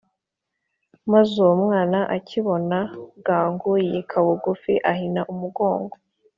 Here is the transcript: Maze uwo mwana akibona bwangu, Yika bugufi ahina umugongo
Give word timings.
Maze 1.11 1.33
uwo 1.43 1.53
mwana 1.63 1.99
akibona 2.17 2.77
bwangu, 3.19 3.69
Yika 3.87 4.17
bugufi 4.25 4.73
ahina 4.91 5.21
umugongo 5.33 5.95